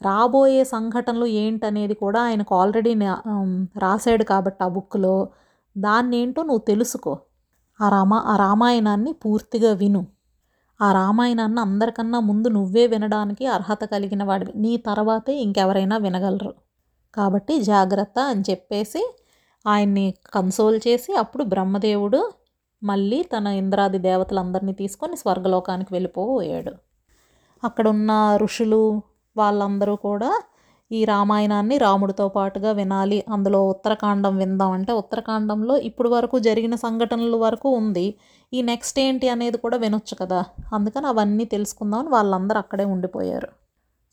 రాబోయే 0.00 0.64
సంఘటనలు 0.64 1.26
ఏంటనేది 1.42 1.94
కూడా 1.94 2.20
ఆయనకు 2.22 2.54
ఆల్రెడీ 2.54 2.94
రాశాడు 3.78 4.24
కాబట్టి 4.24 4.64
ఆ 4.64 4.68
బుక్లో. 4.68 5.16
దాన్ని 5.76 6.16
ఏంటో 6.16 6.42
నువ్వు 6.42 6.64
తెలుసుకో. 6.68 7.12
ఆ 7.80 7.88
రామా 7.88 8.18
ఆ 8.26 8.36
రామాయణాన్ని 8.36 9.12
పూర్తిగా 9.12 9.72
విను. 9.72 10.02
ఆ 10.80 10.92
రామాయణాన్ని 10.92 11.60
అందరికన్నా 11.60 12.20
ముందు 12.20 12.48
నువ్వే 12.48 12.86
వినడానికి 12.86 13.46
అర్హత 13.46 13.84
కలిగిన 13.84 14.22
వాడివి. 14.24 14.52
నీ 14.56 14.76
తర్వాతే 14.76 15.34
ఇంకెవరైనా 15.36 15.96
వినగలరు. 15.96 16.52
కాబట్టి 17.14 17.54
జాగ్రత్త 17.62 18.18
అని 18.32 18.44
చెప్పేసి 18.50 19.02
ఆయన్ని 19.66 20.06
కన్సోల్ 20.34 20.80
చేసి 20.88 21.12
అప్పుడు 21.14 21.44
బ్రహ్మదేవుడు 21.44 22.20
మళ్ళీ 22.82 23.22
తన 23.22 23.46
ఇంద్రాది 23.46 23.98
దేవతలందరినీ 23.98 24.72
తీసుకొని 24.72 25.16
స్వర్గలోకానికి 25.16 25.94
వెళ్ళిపోయాడు. 25.94 26.72
అక్కడ 27.64 27.88
ఉన్న 27.88 28.36
ఋషులు 28.36 29.02
వాళ్ళందరూ 29.36 29.96
కూడా 29.96 30.42
ఈ 30.92 31.04
రామాయణాన్ని 31.04 31.78
రాముడితో 31.78 32.28
పాటుగా 32.28 32.72
వినాలి 32.72 33.24
అందులో 33.28 33.68
ఉత్తరకాండం 33.68 34.36
విందాం 34.36 34.70
అంటే 34.70 34.92
ఉత్తరకాండంలో 34.92 35.78
ఇప్పుడు 35.78 36.08
వరకు 36.08 36.38
జరిగిన 36.38 36.74
సంఘటనల 36.74 37.36
వరకు 37.36 37.70
ఉంది. 37.70 38.14
ఈ 38.52 38.62
నెక్స్ట్ 38.62 38.98
ఏంటి 39.00 39.28
అనేది 39.28 39.58
కూడా 39.58 39.76
వినొచ్చు 39.76 40.14
కదా. 40.14 40.44
అందుకని 40.72 41.06
అవన్నీ 41.06 41.44
తెలుసుకుందామని 41.44 42.08
వాళ్ళందరూ 42.08 42.58
అక్కడే 42.58 42.84
ఉండిపోయారు. 42.84 43.48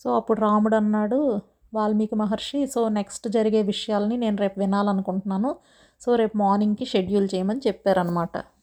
సో 0.03 0.15
అప్పుడు 0.15 0.39
రాముడు 0.41 0.75
అన్నాడు 0.75 1.41
వాల్మీకి 1.73 2.15
మహర్షి 2.15 2.67
సో 2.67 2.89
నెక్స్ట్ 2.89 3.27
జరిగే 3.27 3.61
విషయాల్ని 3.61 4.17
నేను 4.17 4.37
రేపు 4.37 4.59
వినాలనుకుంటున్నాను. 4.59 5.55
సో 6.01 6.15
రేపు 6.15 6.37
మార్నింగ్కి 6.37 6.85
షెడ్యూల్ 6.85 7.29
చేయమని 7.35 7.59
చెప్పారనమాట 7.67 8.56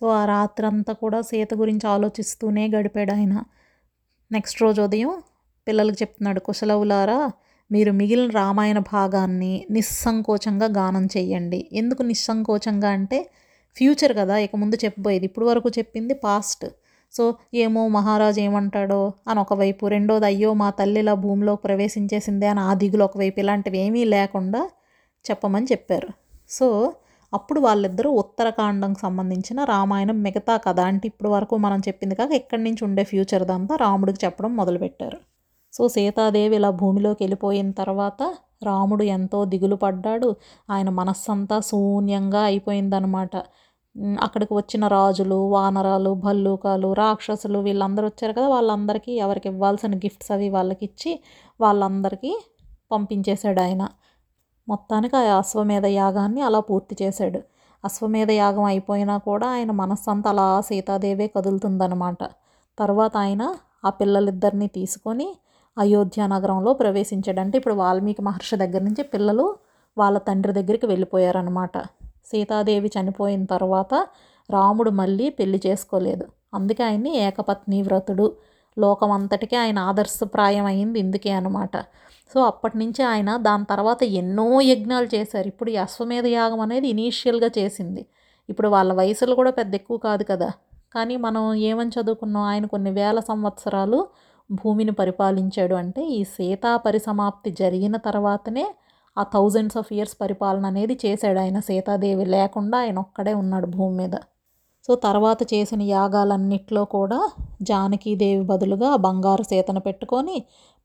సో 0.00 0.06
ఆ 0.08 0.24
రాత్రంతా 0.24 0.92
కూడా 0.92 1.20
సీత 1.20 1.54
గురించి 1.54 1.86
ఆలోచిస్తూనే 1.88 2.68
గడిపాడు 2.68 3.12
ఆయన. 3.12 3.34
నెక్స్ట్ 4.32 4.62
రోజు 4.62 4.80
ఉదయం 4.82 5.12
పిల్లలకు 5.66 5.96
చెప్తున్నాడు 6.02 6.40
కుశలవులారా 6.40 7.32
మీరు 7.70 7.92
మిగిలిన 7.92 8.30
రామాయణ 8.30 8.78
భాగాన్ని 8.78 9.52
నిస్సంకోచంగా 9.70 10.66
గానం 10.78 11.06
చేయండి 11.06 11.70
ఎందుకు 11.72 12.02
నిస్సంకోచంగా 12.02 12.88
అంటే 12.88 13.30
ఫ్యూచర్ 13.76 14.12
కదా 14.16 14.36
ఇక 14.38 14.56
ముందు 14.56 14.76
చెప్పబోయేది. 14.84 15.26
ఇప్పుడు 15.26 15.46
వరకు 15.46 15.68
చెప్పింది 15.68 16.14
పాస్ట్. 16.14 16.66
సో 17.14 17.24
ఏమో 17.54 17.88
మహారాజు 17.88 18.40
ఏమంటాడో 18.40 19.00
అని 19.28 19.40
ఒకవైపు 19.40 19.86
రెండోది 19.86 20.26
అయ్యో 20.26 20.50
మా 20.54 20.70
తల్లిలా 20.70 21.14
భూమిలో 21.14 21.54
ప్రవేశించేసిందే 21.56 22.46
అని 22.46 22.60
ఆ 22.60 22.74
దిగులు 22.74 23.04
ఒకవైపు 23.04 23.40
ఇలాంటివి 23.40 23.78
ఏమీ 23.78 24.04
లేకుండా 24.04 24.62
చెప్పమని 25.24 25.66
చెప్పారు. 25.72 26.08
సో 26.48 26.66
అప్పుడు 27.32 27.60
వాళ్ళిద్దరూ 27.60 28.10
ఉత్తరకాండంకి 28.12 29.00
సంబంధించిన 29.00 29.58
రామాయణం 29.64 30.22
మిగతా 30.22 30.56
కథ 30.56 30.80
అంటే 30.80 31.06
ఇప్పుడు 31.06 31.28
వరకు 31.28 31.54
మనం 31.56 31.78
చెప్పింది 31.88 32.14
కాక 32.14 32.32
ఎక్కడి 32.32 32.62
నుంచి 32.62 32.84
ఉండే 32.84 33.04
ఫ్యూచర్ 33.04 33.44
దంతా 33.44 33.76
రాముడికి 33.76 34.20
చెప్పడం 34.24 34.56
మొదలుపెట్టారు. 34.56 35.18
సో 35.72 35.88
సీతాదేవి 35.88 36.56
ఇలా 36.56 36.70
భూమిలోకి 36.70 37.20
వెళ్ళిపోయిన 37.24 37.70
తర్వాత 37.70 38.22
రాముడు 38.64 39.04
ఎంతో 39.16 39.44
దిగులు 39.44 39.76
పడ్డాడు. 39.76 40.28
ఆయన 40.70 40.88
మనస్సంతా 40.90 41.60
శూన్యంగా 41.60 42.42
అయిపోయిందనమాట 42.42 43.36
అక్కడికి 44.22 44.54
వచ్చిన 44.54 44.86
రాజులు 44.88 45.34
వానరాలు 45.34 46.10
భల్లూకాలు 46.24 46.92
రాక్షసులు 46.94 47.58
వీళ్ళందరూ 47.58 48.06
వచ్చారు 48.06 48.32
కదా 48.32 48.48
వాళ్ళందరికీ 48.48 49.12
ఎవరికి 49.12 49.48
ఇవ్వాల్సిన 49.48 49.94
గిఫ్ట్స్ 49.96 50.32
అవి 50.32 50.48
వాళ్ళకి 50.48 50.84
ఇచ్చి 50.84 51.12
వాళ్ళందరికీ 51.60 52.32
పంపించేశాడు 52.92 53.60
ఆయన. 53.60 53.82
మొత్తానికి 54.68 55.16
ఆ 55.16 55.22
అశ్వమేధ 55.38 55.86
యాగాన్ని 55.86 56.40
అలా 56.40 56.60
పూర్తి 56.60 56.94
చేశాడు. 57.02 57.40
అశ్వమేధ 57.84 58.30
యాగం 58.30 58.64
అయిపోయినా 58.64 59.16
కూడా 59.18 59.46
ఆయన 59.48 59.70
మనస్సంతా 59.70 60.30
అలా 60.30 60.46
సీతాదేవే 60.60 61.26
కదులుతుందనమాట 61.26 62.22
తర్వాత 62.78 63.16
ఆయన 63.16 63.42
ఆ 63.84 63.90
పిల్లలిద్దరిని 63.90 64.66
తీసుకొని 64.66 65.28
అయోధ్య 65.76 66.26
నగరంలో 66.26 66.72
ప్రవేశించాడు 66.72 67.40
అంటే 67.40 67.56
ఇప్పుడు 67.58 67.74
వాల్మీకి 67.74 68.22
మహర్షి 68.22 68.56
దగ్గర 68.56 68.82
నుంచి 68.82 69.02
పిల్లలు 69.02 69.46
వాళ్ళ 69.98 70.18
తండ్రి 70.18 70.52
దగ్గరికి 70.52 70.86
వెళ్ళిపోయారనమాట 70.86 71.76
సీతాదేవి 72.30 72.90
చనిపోయిన 72.96 73.44
తర్వాత 73.44 73.94
రాముడు 74.48 74.90
మళ్ళీ 74.90 75.26
పెళ్ళి 75.30 75.60
చేసుకోలేదు. 75.66 76.24
అందుకే 76.54 76.82
ఆయన్ని 76.84 77.12
ఏకపత్ని 77.16 77.82
వ్రతుడు. 77.82 78.26
లోకమంతటికీ 78.78 79.56
ఆయన 79.56 79.78
ఆదర్శప్రాయం 79.90 80.64
అయింది 80.64 80.98
ఇందుకే 80.98 81.30
అనమాట 81.30 81.76
సో 82.34 82.40
అప్పటి 82.42 82.78
నుంచి 82.78 83.02
ఆయన 83.02 83.36
దాని 83.36 83.64
తర్వాత 83.64 84.02
ఎన్నో 84.02 84.60
యజ్ఞాలు 84.60 85.08
చేశారు. 85.14 85.46
ఇప్పుడు 85.46 85.70
ఈ 85.70 85.76
అశ్వమేధ 85.76 86.26
యాగం 86.26 86.60
అనేది 86.60 86.88
ఇనీషియల్గా 86.88 87.50
చేసింది. 87.58 88.06
ఇప్పుడు 88.48 88.68
వాళ్ళ 88.68 88.92
వయసులు 88.92 89.34
కూడా 89.34 89.50
పెద్ద 89.50 89.74
ఎక్కువ 89.74 89.96
కాదు 89.98 90.24
కదా. 90.24 90.52
కానీ 90.94 91.16
మనం 91.16 91.54
ఏమని 91.54 91.90
చదువుకున్నాం? 92.00 92.42
ఆయన 92.42 92.66
కొన్ని 92.66 92.90
వేల 92.90 93.20
సంవత్సరాలు 93.20 94.06
భూమిని 94.50 94.92
పరిపాలించాడు 94.92 95.74
అంటే 95.74 96.02
ఈ 96.06 96.24
సీతా 96.24 96.76
పరిసమాప్తి 96.76 97.50
జరిగిన 97.50 97.96
తర్వాతనే 97.96 98.66
ఆ 99.18 99.22
థౌజండ్స్ 99.22 99.76
ఆఫ్ 99.76 99.92
ఇయర్స్ 99.92 100.16
పరిపాలన 100.20 100.66
అనేది 100.66 100.98
చేశాడు 101.06 101.38
ఆయన. 101.38 101.60
సీతాదేవి 101.60 102.24
లేకుండా 102.24 102.78
ఆయన 102.78 102.98
ఒక్కడే 102.98 103.34
ఉన్నాడు 103.34 103.66
భూమి 103.66 103.96
మీద. 103.96 104.16
సో 104.86 104.94
తర్వాత 104.94 105.38
చేసిన 105.54 105.82
యాగాలన్నిట్లో 105.82 106.84
కూడా 106.84 107.30
జానకీదేవి 107.62 108.44
బదులుగా 108.44 108.96
బంగారు 108.96 109.42
సీతను 109.42 109.80
పెట్టుకొని 109.80 110.36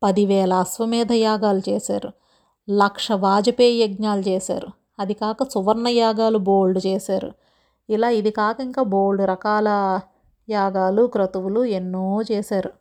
పదివేల 0.04 0.54
అశ్వమేధ 0.54 1.12
యాగాలు 1.12 1.62
చేశారు. 1.70 2.10
లక్ష 2.70 3.12
వాజపేయి 3.12 3.82
యజ్ఞాలు 3.82 4.22
చేశారు. 4.22 4.68
అది 5.00 5.14
కాక 5.14 5.44
సువర్ణ 5.44 5.88
యాగాలు 5.88 6.38
బోల్డ్ 6.38 6.88
చేశారు. 6.88 7.32
ఇలా 7.90 8.10
ఇది 8.10 8.32
కాక 8.32 8.60
ఇంకా 8.62 8.84
బోల్డ్ 8.84 9.24
రకాల 9.28 10.00
యాగాలు 10.50 11.08
క్రతువులు 11.08 11.66
ఎన్నో 11.66 12.22
చేశారు. 12.32 12.72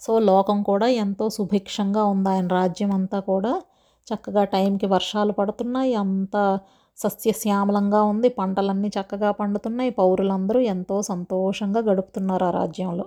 సో 0.00 0.18
లోకం 0.18 0.62
కూడా 0.62 0.86
ఎంతో 0.86 1.28
సుభిక్షంగా 1.28 2.04
ఉంది. 2.04 2.28
ఆయన 2.28 2.46
రాజ్యం 2.46 2.92
అంతా 2.92 3.20
కూడా 3.20 3.62
చక్కగా 4.06 4.44
టైంకి 4.44 4.86
వర్షాలు 4.86 5.32
పడుతున్నాయి. 5.32 5.94
అంతా 5.94 6.58
సస్యశ్యామలంగా 6.96 8.02
ఉంది. 8.02 8.28
పంటలన్నీ 8.28 8.88
చక్కగా 8.88 9.30
పండుతున్నాయి. 9.30 9.90
పౌరులందరూ 9.90 10.60
ఎంతో 10.60 11.02
సంతోషంగా 11.02 11.80
గడుపుతున్నారు 11.80 12.44
ఆ 12.44 12.50
రాజ్యంలో. 12.50 13.04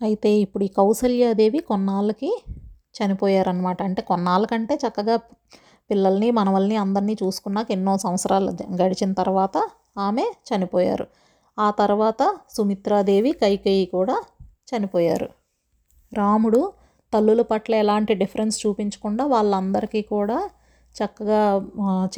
అయితే 0.00 0.30
ఇప్పుడు 0.38 0.64
ఈ 0.64 0.70
కౌసల్యాదేవి 0.76 1.58
కొన్నాళ్ళకి 1.58 2.30
చనిపోయారనమాట 2.96 3.82
అంటే 3.82 4.02
కొన్నాళ్ళకంటే 4.02 4.74
చక్కగా 4.74 5.16
పిల్లల్ని 5.90 6.30
మనవల్ని 6.30 6.76
అందరినీ 6.76 7.16
చూసుకున్నాక 7.22 7.68
ఎన్నో 7.72 7.94
సంవత్సరాలు 7.98 8.50
గడిచిన 8.82 9.12
తర్వాత 9.12 9.56
ఆమె 9.98 10.24
చనిపోయారు. 10.48 11.06
ఆ 11.58 11.70
తర్వాత 11.70 12.22
సుమిత్రాదేవి 12.56 13.32
కైకేయి 13.32 13.86
కూడా 13.86 14.16
చనిపోయారు. 14.70 15.28
రాముడు 16.12 16.60
తల్లుల 17.12 17.42
పట్ల 17.42 17.74
ఎలాంటి 17.74 18.14
డిఫరెన్స్ 18.14 18.66
చూపించకుండా 18.66 19.24
వాళ్ళందరికీ 19.26 20.02
కూడా 20.02 20.38
చక్కగా 20.94 21.42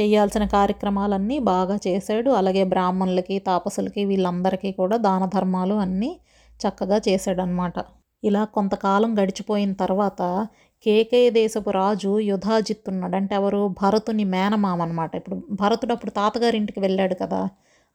చేయాల్సిన 0.00 0.44
కార్యక్రమాలన్నీ 0.46 1.38
బాగా 1.38 1.76
చేశాడు. 1.86 2.30
అలాగే 2.30 2.64
బ్రాహ్మణులకి 2.64 3.38
తాపసులకి 3.38 4.04
వీళ్ళందరికీ 4.04 4.72
కూడా 4.72 4.96
దాన 4.96 5.24
ధర్మాలు 5.26 5.74
అన్నీ 5.74 6.10
చక్కగా 6.62 7.00
చేశాడనమాట 7.08 7.74
ఇలా 8.24 8.44
కొంతకాలం 8.44 9.10
గడిచిపోయిన 9.22 9.72
తర్వాత 9.72 10.48
కేకేయ 10.84 11.30
దేశపు 11.30 11.70
రాజు 11.70 12.18
యుధాజిత్ 12.20 12.88
ఉన్నాడు 12.88 13.16
అంటే 13.16 13.34
ఎవరు? 13.34 13.60
భరతుని 13.82 14.24
మేనమామ 14.24 14.82
అనమాట 14.82 15.14
ఇప్పుడు 15.14 15.36
భరతుడు 15.50 15.92
అప్పుడు 15.92 16.10
తాతగారి 16.10 16.56
ఇంటికి 16.56 16.80
వెళ్ళాడు 16.80 17.14
కదా. 17.22 17.48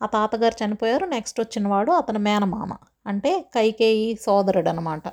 ఆ 0.03 0.05
తాతగారు 0.05 0.55
చనిపోయారు. 0.63 1.05
నెక్స్ట్ 1.05 1.39
వచ్చినవాడు 1.41 1.91
అతని 1.91 2.19
మేనమామ. 2.19 2.71
అంటే 3.07 3.31
కైకేయి 3.55 4.15
సోదరుడు 4.15 4.69
అనమాట 4.69 5.03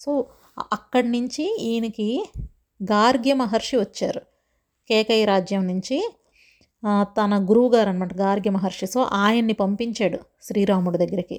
సో 0.00 0.26
అక్కడి 0.72 1.08
నుంచి 1.08 1.44
ఈయనకి 1.60 2.08
గార్గ్య 2.82 3.32
మహర్షి 3.34 3.76
వచ్చారు. 3.76 4.20
కేకయ్య 4.88 5.24
రాజ్యం 5.24 5.66
నుంచి 5.66 5.98
తన 7.02 7.32
గురువుగారు 7.50 7.88
అనమాట 7.88 8.14
గార్గ్య 8.14 8.50
మహర్షి. 8.50 8.86
సో 8.86 9.00
ఆయన్ని 9.02 9.52
పంపించాడు 9.52 10.18
శ్రీరాముడి 10.42 10.98
దగ్గరికి. 10.98 11.38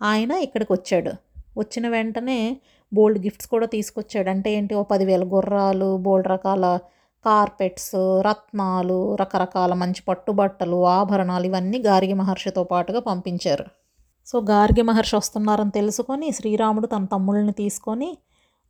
ఆయన 0.00 0.32
ఇక్కడికి 0.42 0.72
వచ్చాడు 0.72 1.12
వచ్చిన 1.58 1.88
వెంటనే 1.88 2.38
బోల్డ్ 2.92 3.18
గిఫ్ట్స్ 3.18 3.46
కూడా 3.46 3.66
తీసుకొచ్చాడు. 3.66 4.28
అంటే 4.28 4.48
ఏంటి? 4.54 4.74
ఓ 4.74 4.82
పదివేల 4.82 5.24
గుర్రాలు 5.24 5.96
బోల్డ్ 5.96 6.28
రకాల 6.28 6.78
కార్పెట్స్ 7.24 7.94
రత్నాలు 8.26 9.16
రకరకాల 9.20 9.74
మంచి 9.74 10.02
పట్టుబట్టలు 10.08 10.78
ఆభరణాలు 10.86 11.46
ఇవన్నీ 11.46 11.78
గార్గి 11.78 12.14
మహర్షితో 12.14 12.64
పాటుగా 12.64 13.00
పంపించారు. 13.00 13.66
సో 14.26 14.40
గార్గి 14.40 14.82
మహర్షి 14.82 15.16
వస్తున్నారని 15.16 15.70
తెలుసుకొని 15.70 16.32
శ్రీరాముడు 16.32 16.86
తన 16.86 17.04
తమ్ముళ్ళని 17.04 17.52
తీసుకొని 17.52 18.10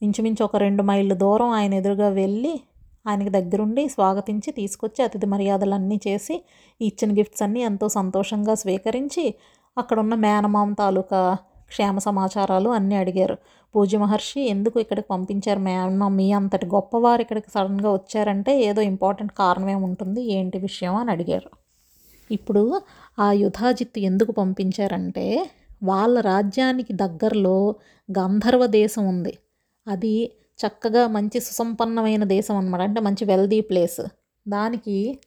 ఇంచుమించు 0.02 0.44
ఒక 0.44 0.56
రెండు 0.56 0.82
మైళ్ళు 0.82 1.14
దూరం 1.14 1.50
ఆయన 1.50 1.75
ఎదురుగా 1.75 2.08
వెళ్ళి 2.08 2.60
ఆయనకి 3.06 3.30
దగ్గరుండి 3.30 3.88
స్వాగతించి 3.88 4.50
తీసుకొచ్చి 4.52 5.04
అతిథి 5.04 5.26
మర్యాదలన్నీ 5.26 6.00
చేసి 6.08 6.34
ఇచ్చిన 6.80 7.10
గిఫ్ట్స్ 7.12 7.42
అన్నీ 7.42 7.60
ఎంతో 7.60 7.88
సంతోషంగా 7.88 8.54
స్వీకరించి 8.54 9.34
అక్కడున్న 9.80 10.14
మేనమామ 10.14 10.72
తాలూకా 10.72 11.37
క్షేమ 11.68 11.99
సమాచారాలు 11.99 12.68
అన్నీ 12.68 12.94
అడిగారు. 12.94 13.37
పూజ్య 13.76 13.99
మహర్షి 13.99 14.40
ఎందుకు 14.40 14.80
ఇక్కడికి 14.80 15.08
పంపించారు 15.10 15.58
మేమ 15.58 16.08
మీ 16.08 16.32
అంతటి 16.32 16.66
గొప్పవారు 16.66 17.20
ఇక్కడికి 17.20 17.50
సడన్గా 17.50 17.92
వచ్చారంటే 17.92 18.60
ఏదో 18.60 18.82
ఇంపార్టెంట్ 18.82 19.32
కారణమే 19.32 19.75
ఉంటుంది. 19.75 20.22
ఏంటి 20.32 20.58
విషయం? 20.58 20.96
అని 20.96 21.10
అడిగారు. 21.10 21.50
ఇప్పుడు 22.30 22.80
ఆ 23.18 23.32
యుధాజిత్ 23.32 23.99
ఎందుకు 23.99 24.32
పంపించారంటే 24.32 25.50
వాళ్ళ 25.82 26.20
రాజ్యానికి 26.20 26.92
దగ్గరలో 26.92 27.75
గంధర్వ 28.10 28.66
దేశం 28.66 29.08
ఉంది. 29.08 29.38
అది 29.88 30.32
చక్కగా 30.66 31.06
మంచి 31.06 31.40
సుసంపన్నమైన 31.40 32.25
దేశం 32.25 32.56
అనమాట 32.56 32.80
అంటే 32.80 33.00
మంచి 33.00 33.25
వెల్దీ 33.25 33.60
ప్లేస్. 33.60 34.06
దానికి 34.49 35.18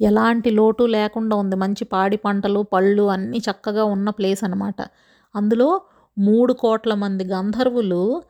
ఎలాంటి 0.00 0.50
లోటు 0.50 0.84
లేకుండా 0.84 1.36
ఉంది. 1.36 1.56
మంచి 1.56 1.84
పాడి 1.84 2.16
పంటలు 2.16 2.60
పళ్ళు 2.62 3.02
అన్నీ 3.02 3.38
చక్కగా 3.38 3.84
ఉన్న 3.84 4.10
ప్లేస్ 4.10 4.44
అనమాట 4.44 4.80
అందులో 5.34 5.80
మూడు 6.18 6.52
కోట్ల 6.52 6.94
మంది 6.94 7.24
గంధర్వులు 7.24 8.22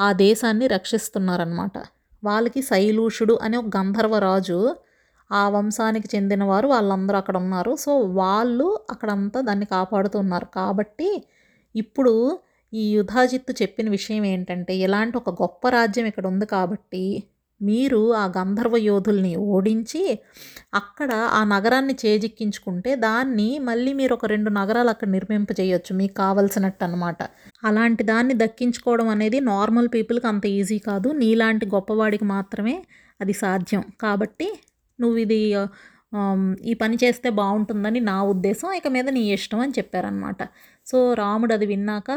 ఆ 0.00 0.12
దేశాన్ని 0.12 0.66
రక్షిస్తున్నారనమాట 0.66 1.78
వాళ్ళకి 2.24 2.62
శైలూషుడు 2.62 3.38
అనే 3.42 3.56
ఒక 3.56 3.68
గంధర్వ 3.76 4.18
రాజు 4.18 4.58
ఆ 5.32 5.48
వంశానికి 5.48 6.08
చెందినవారు. 6.16 6.66
వాళ్ళందరూ 6.68 7.16
అక్కడ 7.16 7.36
ఉన్నారు. 7.36 7.76
సో 7.76 7.92
వాళ్ళు 7.98 8.80
అక్కడంతా 8.90 9.40
దాన్ని 9.40 9.66
కాపాడుతున్నారు. 9.66 10.46
కాబట్టి 10.54 11.08
ఇప్పుడు 11.74 12.38
ఈ 12.72 12.92
యుధాజిత్తు 12.92 13.52
చెప్పిన 13.62 13.90
విషయం 13.90 14.24
ఏంటంటే 14.24 14.76
ఇలాంటి 14.76 15.16
ఒక 15.18 15.30
గొప్ప 15.42 15.68
రాజ్యం 15.68 16.06
ఇక్కడ 16.06 16.26
ఉంది 16.26 16.46
కాబట్టి 16.46 17.22
మీరు 17.62 18.00
ఆ 18.14 18.24
గంధర్వ 18.36 18.76
యోధుల్ని 18.86 19.32
ఓడించి 19.54 20.02
అక్కడ 20.74 21.10
ఆ 21.38 21.40
నగరాన్ని 21.54 21.94
చేజిక్కించుకుంటే 22.04 22.90
దాన్ని 23.06 23.48
మళ్ళీ 23.68 23.92
మీరు 24.00 24.12
ఒక 24.18 24.26
రెండు 24.26 24.50
నగరాలు 24.50 24.90
అక్కడ 24.94 25.08
నిర్మింపజేయొచ్చు 25.08 25.92
మీకు 26.00 26.14
కావలసినట్టు 26.14 26.84
అనమాట 26.84 27.22
అలాంటి 27.64 28.04
దాన్ని 28.12 28.36
దక్కించుకోవడం 28.42 29.08
అనేది 29.08 29.40
నార్మల్ 29.52 29.88
పీపుల్కి 29.94 30.28
అంత 30.32 30.44
ఈజీ 30.58 30.78
కాదు. 30.88 31.08
నీలాంటి 31.22 31.66
గొప్పవాడికి 31.74 32.26
మాత్రమే 32.34 32.76
అది 33.20 33.34
సాధ్యం. 33.42 33.82
కాబట్టి 34.04 34.48
నువ్వు 34.98 35.18
ఇది 35.24 35.40
ఈ 36.70 36.72
పని 36.82 36.96
చేస్తే 37.02 37.28
బాగుంటుందని 37.40 38.00
నా 38.10 38.16
ఉద్దేశం. 38.32 38.68
ఇక 38.80 38.88
మీద 38.96 39.08
నీ 39.16 39.22
ఇష్టం 39.36 39.60
అని 39.64 39.74
చెప్పారనమాట 39.78 40.42
సో 40.86 40.98
రాముడు 41.20 41.52
అది 41.58 41.66
విన్నాక 41.72 42.10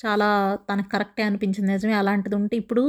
చాలా 0.00 0.28
తనకు 0.68 0.88
కరెక్టే 0.94 1.22
అనిపించింది. 1.28 1.68
నిజమే 1.72 1.94
అలాంటిది 2.02 2.36
ఉంటే 2.40 2.54
ఇప్పుడు 2.62 2.82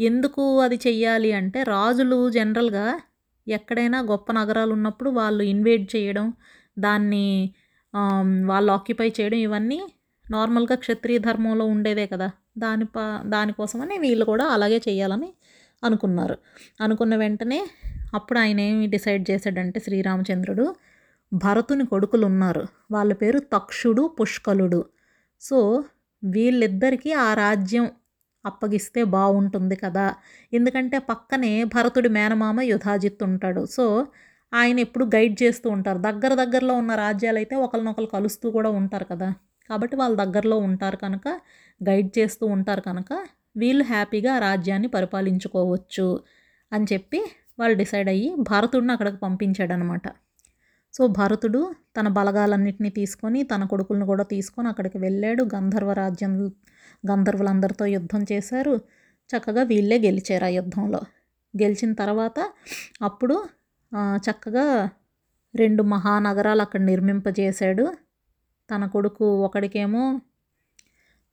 ఎందుకు 0.00 0.60
అది 0.60 0.80
చెయ్యాలి 0.86 1.32
అంటే 1.32 1.62
రాజులు 1.62 2.30
జనరల్గా 2.30 3.00
ఎక్కడైనా 3.46 4.00
గొప్ప 4.00 4.32
నగరాలు 4.32 4.72
ఉన్నప్పుడు 4.72 5.10
వాళ్ళు 5.10 5.42
ఇన్వేట్ 5.42 5.96
చేయడం 5.96 6.32
దాన్ని 6.78 7.54
వాళ్ళు 8.44 8.72
ఆక్యుపై 8.72 9.12
చేయడం 9.20 9.38
ఇవన్నీ 9.38 9.80
నార్మల్గా 10.30 10.76
క్షత్రియ 10.76 11.18
ధర్మంలో 11.18 11.64
ఉండేదే 11.64 12.06
కదా. 12.06 12.30
దాని 12.58 12.84
ప 12.84 12.98
దానికోసమని 13.24 13.98
వీళ్ళు 13.98 14.24
కూడా 14.24 14.44
అలాగే 14.46 14.78
చేయాలని 14.88 15.30
అనుకున్నారు. 15.84 16.36
అనుకున్న 16.80 17.16
వెంటనే 17.16 17.60
అప్పుడు 18.14 18.38
ఆయన 18.38 18.60
ఏమి 18.60 18.86
డిసైడ్ 18.86 19.30
చేశాడంటే 19.30 19.80
శ్రీరామచంద్రుడు 19.80 20.66
భరతుని 21.32 21.86
కొడుకులు 21.86 22.26
ఉన్నారు 22.26 22.66
వాళ్ళ 22.90 23.12
పేరు 23.12 23.38
తక్షుడు 23.38 24.16
పుష్కలుడు. 24.20 24.80
సో 25.40 25.84
వీళ్ళిద్దరికీ 26.24 27.12
ఆ 27.12 27.34
రాజ్యం 27.34 27.86
అప్పగిస్తే 28.44 29.04
బాగుంటుంది 29.04 29.76
కదా. 29.76 30.06
ఎందుకంటే 30.52 30.98
పక్కనే 30.98 31.64
భరతుడి 31.64 32.08
మేనమామ 32.08 32.60
యుధాజిత్ 32.60 33.22
ఉంటాడు. 33.22 33.66
సో 33.66 34.06
ఆయన 34.52 34.78
ఎప్పుడు 34.78 35.04
గైడ్ 35.14 35.36
చేస్తూ 35.42 35.70
ఉంటారు. 35.70 35.98
దగ్గర 35.98 36.34
దగ్గరలో 36.34 36.74
ఉన్న 36.74 36.94
రాజ్యాలు 36.94 37.38
అయితే 37.38 37.56
ఒకరినొకరు 37.56 38.06
కలుస్తూ 38.06 38.50
కూడా 38.50 38.70
ఉంటారు 38.70 39.04
కదా. 39.04 39.28
కాబట్టి 39.70 39.96
వాళ్ళ 39.96 40.14
దగ్గరలో 40.24 40.56
ఉంటారు 40.58 40.96
కనుక 40.96 41.28
గైడ్ 41.80 42.10
చేస్తూ 42.18 42.46
ఉంటారు 42.46 42.80
కనుక 42.80 43.12
వీళ్ళు 43.56 43.84
హ్యాపీగా 43.84 44.38
రాజ్యాన్ని 44.38 44.88
పరిపాలించుకోవచ్చు 44.88 46.08
అని 46.72 46.86
చెప్పి 46.92 47.20
వాళ్ళు 47.58 47.76
డిసైడ్ 47.76 48.08
అయ్యి 48.08 48.28
భరతుడిని 48.50 48.92
అక్కడికి 48.92 49.16
పంపించాడనమాట. 49.16 50.08
సో 50.94 51.06
భరతుడు 51.06 51.60
తన 51.96 52.08
బలగాలన్నింటినీ 52.08 52.90
తీసుకొని 52.90 53.42
తన 53.42 53.64
కొడుకులను 53.64 54.06
కూడా 54.06 54.24
తీసుకొని 54.24 54.68
అక్కడికి 54.68 54.98
వెళ్ళాడు. 54.98 55.42
గంధర్వ 55.54 55.92
రాజ్యం 55.92 56.32
గంధర్వులందరితో 57.04 57.84
యుద్ధం 57.86 58.22
చేశారు. 58.32 58.74
చక్కగా 59.30 59.62
వీళ్ళే 59.62 59.96
గెలిచారు 59.98 60.44
ఆ 60.44 60.52
యుద్ధంలో. 60.58 61.00
గెలిచిన 61.54 61.90
తర్వాత 61.92 62.38
అప్పుడు 63.02 63.36
చక్కగా 64.26 64.66
రెండు 65.54 65.82
మహానగరాలు 65.92 66.62
అక్కడ 66.62 66.80
నిర్మింపజేశాడు. 66.80 67.84
తన 68.70 68.86
కొడుకు 68.86 69.26
ఒకడికేమో 69.44 70.02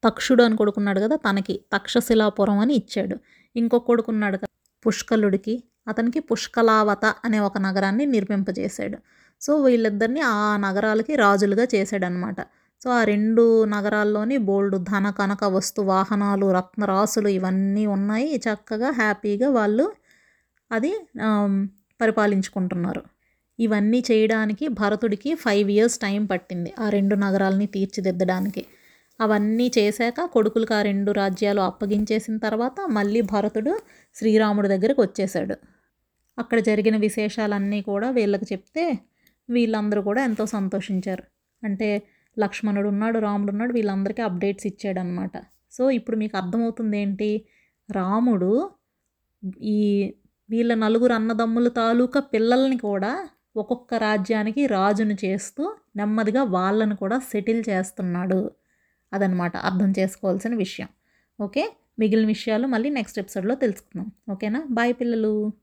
తక్షుడు 0.04 0.44
అని 0.44 0.56
కొడుకున్నాడు 0.58 1.00
కదా 1.00 1.16
తనకి 1.16 1.56
తక్షశిలాపురం 1.74 2.60
అని 2.60 2.74
ఇచ్చాడు. 2.74 3.16
ఇంకొక 3.56 3.86
కొడుకున్నాడు 3.86 4.38
కదా 4.38 4.52
పుష్కలుడికి 4.86 5.56
అతనికి 5.88 6.20
పుష్కలావత 6.20 7.06
అనే 7.26 7.40
ఒక 7.40 7.58
నగరాన్ని 7.58 8.06
నిర్మింపజేశాడు. 8.06 8.98
సో 9.42 9.52
వీళ్ళిద్దరిని 9.62 10.22
ఆ 10.22 10.58
నగరాలకి 10.58 11.16
రాజులుగా 11.16 11.66
చేశాడనమాట 11.76 12.40
సో 12.82 12.90
ఆ 12.92 13.04
రెండు 13.04 13.44
నగరాల్లోని 13.66 14.38
బోల్డ్ 14.38 14.76
ధన 14.84 15.10
కనక 15.10 15.44
వస్తు 15.44 15.82
వాహనాలు 15.82 16.48
రత్నరాసులు 16.52 17.28
ఇవన్నీ 17.28 17.86
ఉన్నాయి. 17.86 18.36
చక్కగా 18.38 18.90
హ్యాపీగా 18.92 19.50
వాళ్ళు 19.50 19.86
అది 20.72 20.92
పరిపాలించుకుంటున్నారు. 22.02 23.02
ఇవన్నీ 23.60 24.00
చేయడానికి 24.12 24.66
భరతుడికి 24.80 25.30
ఫైవ్ 25.36 25.70
ఇయర్స్ 25.72 25.98
టైం 26.00 26.26
పట్టింది 26.26 26.74
ఆ 26.80 26.88
రెండు 26.90 27.16
నగరాలని 27.16 27.66
తీర్చిదిద్దడానికి. 27.66 28.64
అవన్నీ 29.20 29.72
చేశాక 29.78 30.26
కొడుకులకు 30.26 30.74
ఆ 30.74 30.82
రెండు 30.82 31.12
రాజ్యాలు 31.12 31.62
అప్పగించేసిన 31.62 32.36
తర్వాత 32.38 32.78
మళ్ళీ 32.90 33.22
భరతుడు 33.34 33.74
శ్రీరాముడి 34.16 34.68
దగ్గరకు 34.68 35.02
వచ్చేసాడు 35.02 35.56
అక్కడ 36.38 36.60
జరిగిన 36.60 36.96
విశేషాలన్నీ 36.98 37.82
కూడా 37.82 38.10
వీళ్ళకి 38.10 38.46
చెప్తే 38.54 38.84
వీళ్ళందరూ 39.50 40.02
కూడా 40.02 40.22
ఎంతో 40.24 40.46
సంతోషించారు. 40.46 41.24
అంటే 41.64 41.90
లక్ష్మణుడు 42.40 42.88
ఉన్నాడు 42.88 43.20
రాముడు 43.20 43.52
ఉన్నాడు 43.52 43.74
వీళ్ళందరికీ 43.74 44.22
అప్డేట్స్ 44.22 44.68
ఇచ్చాడనమాట 44.68 45.32
సో 45.72 45.92
ఇప్పుడు 45.92 46.18
మీకు 46.18 46.38
అర్థమవుతుంది 46.38 46.98
ఏంటి 46.98 47.46
రాముడు 47.92 48.72
ఈ 49.72 50.14
వీళ్ళ 50.50 50.74
నలుగురు 50.74 51.14
అన్నదమ్ముల 51.14 51.68
తాలూకా 51.68 52.20
పిల్లల్ని 52.20 52.78
కూడా 52.78 53.12
ఒక్కొక్క 53.56 53.94
రాజ్యానికి 53.94 54.66
రాజును 54.66 55.16
చేస్తూ 55.26 55.64
నెమ్మదిగా 55.96 56.44
వాళ్ళను 56.44 56.96
కూడా 56.96 57.20
సెటిల్ 57.20 57.64
చేస్తున్నాడు. 57.70 58.52
అదనమాట 59.14 59.56
అర్థం 59.58 59.92
చేసుకోవాల్సిన 60.00 60.56
విషయం. 60.56 60.90
ఓకే? 61.40 61.64
మిగిలిన 62.00 62.28
విషయాలు 62.28 62.68
మళ్ళీ 62.68 62.90
నెక్స్ట్ 62.90 63.20
ఎపిసోడ్లో 63.20 63.56
తెలుసుకుందాం. 63.56 64.12
ఓకేనా? 64.30 64.60
బాయ్ 64.70 64.94
పిల్లలు! 64.94 65.54